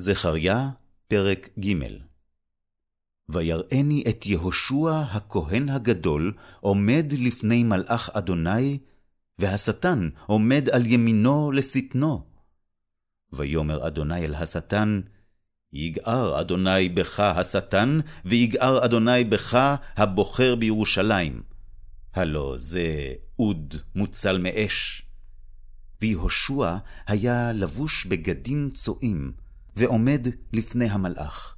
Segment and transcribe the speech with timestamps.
[0.00, 0.70] זכריה,
[1.08, 1.74] פרק ג'
[3.28, 8.78] ויראני את יהושע הכהן הגדול עומד לפני מלאך אדוני,
[9.38, 12.24] והשטן עומד על ימינו לשטנו.
[13.32, 15.00] ויאמר אדוני אל השטן,
[15.72, 21.42] יגער אדוני בך השטן, ויגער אדוני בך הבוחר בירושלים.
[22.14, 25.02] הלא זה אוד מוצל מאש.
[26.00, 26.76] ויהושע
[27.06, 29.32] היה לבוש בגדים צועים,
[29.78, 31.56] ועומד לפני המלאך.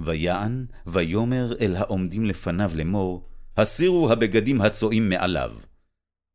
[0.00, 5.52] ויען, ויאמר אל העומדים לפניו לאמור, הסירו הבגדים הצועים מעליו.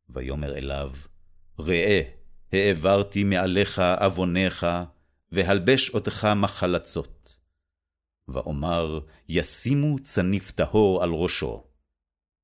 [0.10, 0.92] ויאמר אליו,
[1.60, 2.02] ראה,
[2.54, 4.68] העברתי מעליך עווניך,
[5.32, 7.38] והלבש אותך מחלצות.
[8.28, 11.64] ואומר, ישימו צניף טהור על ראשו.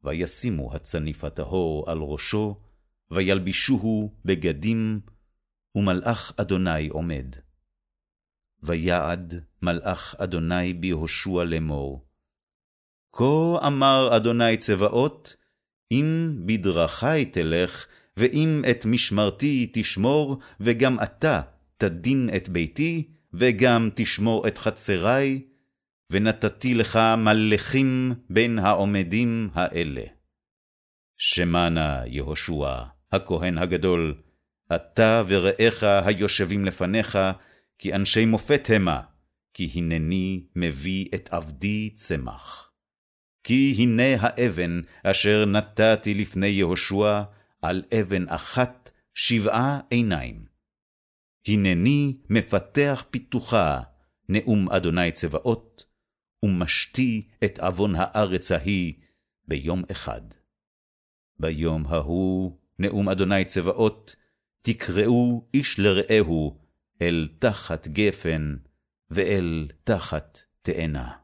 [0.04, 2.56] וישימו הצניף הטהור על ראשו,
[3.12, 5.00] וילבישוהו בגדים,
[5.76, 7.36] ומלאך אדוני עומד.
[8.64, 12.06] ויעד מלאך אדוני ביהושע לאמור.
[13.16, 15.36] כה אמר אדוני צבאות,
[15.92, 17.86] אם בדרכי תלך,
[18.18, 21.42] ואם את משמרתי תשמור, וגם אתה
[21.78, 25.42] תדין את ביתי, וגם תשמור את חצרי,
[26.12, 30.04] ונתתי לך מלכים בין העומדים האלה.
[31.18, 34.16] שמע נא, יהושע, הכהן הגדול,
[34.76, 37.18] אתה ורעך היושבים לפניך,
[37.84, 39.02] כי אנשי מופת המה,
[39.54, 42.72] כי הנני מביא את עבדי צמח.
[43.44, 47.22] כי הנה האבן אשר נתתי לפני יהושע,
[47.62, 50.46] על אבן אחת שבעה עיניים.
[51.48, 53.82] הנני מפתח פיתוחה,
[54.30, 55.86] נאום אדוני צבאות,
[56.44, 58.94] ומשתי את עוון הארץ ההיא
[59.48, 60.22] ביום אחד.
[61.40, 64.16] ביום ההוא, נאום אדוני צבאות,
[64.62, 66.63] תקראו איש לרעהו,
[67.02, 68.56] אל תחת גפן
[69.10, 71.23] ואל תחת תאנה.